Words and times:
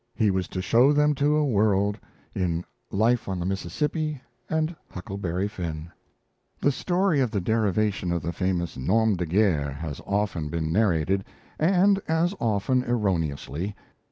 He 0.15 0.31
was 0.31 0.47
to 0.47 0.63
show 0.63 0.91
them 0.91 1.13
to 1.13 1.35
a 1.37 1.45
world, 1.45 1.99
in 2.33 2.65
'Life 2.89 3.29
on 3.29 3.39
the 3.39 3.45
Mississippi' 3.45 4.19
and 4.49 4.75
'Huckleberry 4.89 5.47
Finn'. 5.47 5.91
The 6.59 6.71
story 6.71 7.19
of 7.19 7.29
the 7.29 7.39
derivation 7.39 8.11
of 8.11 8.23
the 8.23 8.33
famous 8.33 8.77
nom 8.77 9.15
de 9.15 9.27
guerre 9.27 9.69
has 9.69 10.01
often 10.07 10.49
been 10.49 10.73
narrated 10.73 11.23
and 11.59 12.01
as 12.07 12.33
often 12.39 12.83
erroneously. 12.85 13.75